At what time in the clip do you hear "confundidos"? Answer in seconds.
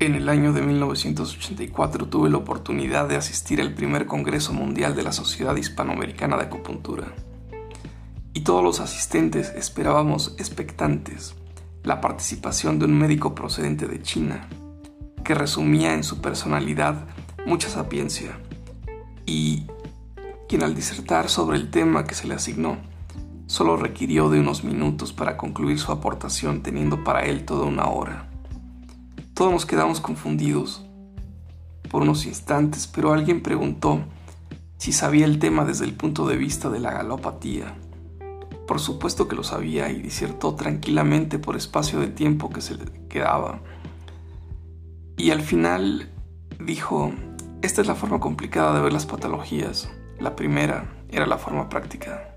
30.00-30.86